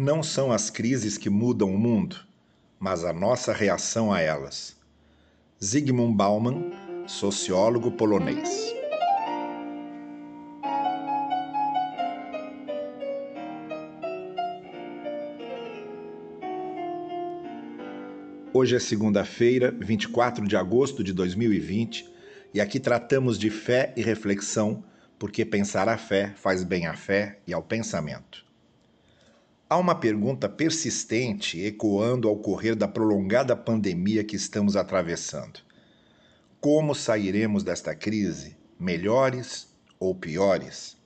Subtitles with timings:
[0.00, 2.20] Não são as crises que mudam o mundo,
[2.78, 4.76] mas a nossa reação a elas.
[5.60, 6.70] Zygmunt Bauman,
[7.04, 8.72] sociólogo polonês.
[18.54, 22.08] Hoje é segunda-feira, 24 de agosto de 2020,
[22.54, 24.84] e aqui tratamos de fé e reflexão,
[25.18, 28.46] porque pensar a fé faz bem à fé e ao pensamento.
[29.70, 35.60] Há uma pergunta persistente ecoando ao correr da prolongada pandemia que estamos atravessando.
[36.58, 38.56] Como sairemos desta crise?
[38.80, 39.68] Melhores
[40.00, 40.96] ou piores?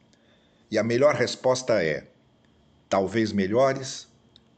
[0.70, 2.06] E a melhor resposta é:
[2.88, 4.06] talvez melhores,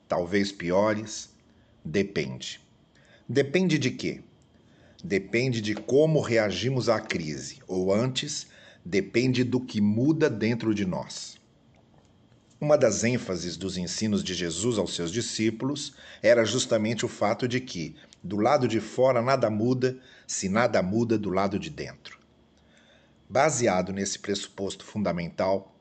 [0.07, 1.31] talvez piores,
[1.83, 2.61] depende.
[3.27, 4.21] Depende de quê?
[5.03, 8.49] Depende de como reagimos à crise, ou antes,
[8.85, 11.43] depende do que muda dentro de nós.
[12.65, 15.93] Uma das ênfases dos ensinos de Jesus aos seus discípulos
[16.23, 21.19] era justamente o fato de que, do lado de fora nada muda, se nada muda
[21.19, 22.19] do lado de dentro.
[23.29, 25.77] Baseado nesse pressuposto fundamental,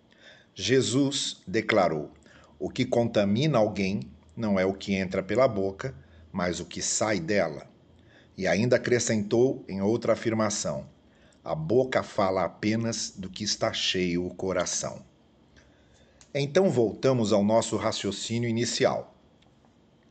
[0.54, 2.12] Jesus declarou:
[2.60, 4.02] o que contamina alguém
[4.36, 5.96] não é o que entra pela boca,
[6.34, 7.66] mas o que sai dela.
[8.38, 10.86] E ainda acrescentou em outra afirmação:
[11.46, 15.13] a boca fala apenas do que está cheio o coração.
[16.36, 19.16] Então voltamos ao nosso raciocínio inicial.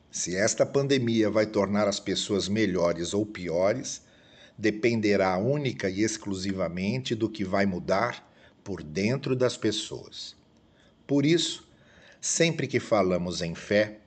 [0.08, 4.02] Se esta pandemia vai tornar as pessoas melhores ou piores,
[4.56, 10.36] dependerá única e exclusivamente do que vai mudar por dentro das pessoas.
[11.08, 11.68] Por isso,
[12.20, 13.98] sempre que falamos em fé,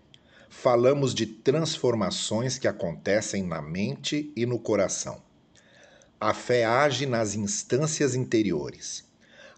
[0.48, 5.22] falamos de transformações que acontecem na mente e no coração.
[6.18, 9.05] A fé age nas instâncias interiores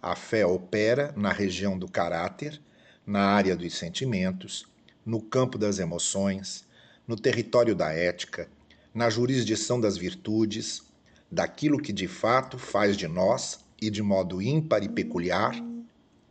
[0.07, 2.61] a fé opera na região do caráter,
[3.05, 4.65] na área dos sentimentos,
[5.05, 6.65] no campo das emoções,
[7.05, 8.49] no território da ética,
[8.93, 10.83] na jurisdição das virtudes,
[11.29, 15.53] daquilo que de fato faz de nós, e de modo ímpar e peculiar,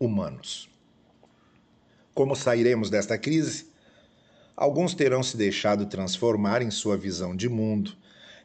[0.01, 0.69] humanos.
[2.15, 3.67] Como sairemos desta crise?
[4.57, 7.95] Alguns terão se deixado transformar em sua visão de mundo,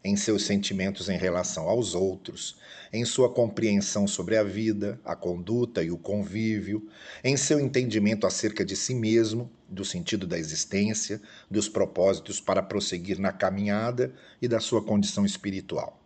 [0.03, 2.57] em seus sentimentos em relação aos outros,
[2.91, 6.87] em sua compreensão sobre a vida, a conduta e o convívio,
[7.23, 13.19] em seu entendimento acerca de si mesmo, do sentido da existência, dos propósitos para prosseguir
[13.19, 16.01] na caminhada e da sua condição espiritual.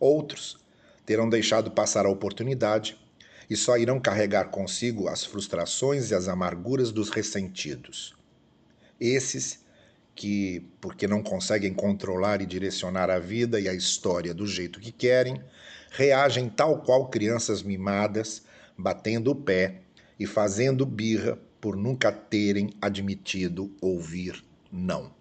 [0.00, 0.58] Outros
[1.04, 2.98] terão deixado passar a oportunidade
[3.48, 8.16] e só irão carregar consigo as frustrações e as amarguras dos ressentidos.
[8.98, 9.64] Esses
[10.16, 14.90] que, porque não conseguem controlar e direcionar a vida e a história do jeito que
[14.90, 15.40] querem,
[15.90, 18.42] reagem tal qual crianças mimadas,
[18.76, 19.82] batendo o pé
[20.18, 25.14] e fazendo birra por nunca terem admitido ouvir não.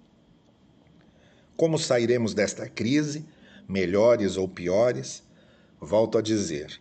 [1.58, 3.26] Como sairemos desta crise,
[3.68, 5.24] melhores ou piores?
[5.80, 6.80] Volto a dizer,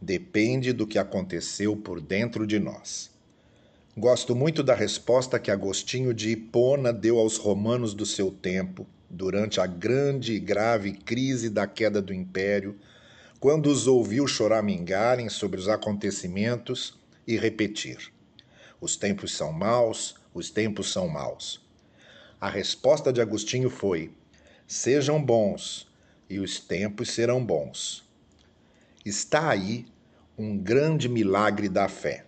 [0.00, 3.10] depende do que aconteceu por dentro de nós.
[3.98, 9.60] Gosto muito da resposta que Agostinho de Hipona deu aos romanos do seu tempo, durante
[9.60, 12.78] a grande e grave crise da queda do império,
[13.40, 18.12] quando os ouviu choramingarem sobre os acontecimentos e repetir:
[18.80, 21.60] Os tempos são maus, os tempos são maus.
[22.40, 24.12] A resposta de Agostinho foi:
[24.64, 25.90] Sejam bons,
[26.30, 28.08] e os tempos serão bons.
[29.04, 29.86] Está aí
[30.38, 32.27] um grande milagre da fé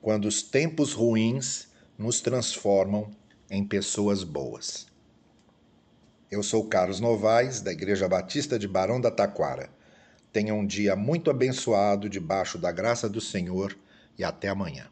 [0.00, 1.68] quando os tempos ruins
[1.98, 3.10] nos transformam
[3.50, 4.86] em pessoas boas.
[6.30, 9.68] Eu sou Carlos Novaes, da Igreja Batista de Barão da Taquara.
[10.32, 13.76] Tenha um dia muito abençoado debaixo da graça do Senhor
[14.16, 14.88] e até amanhã.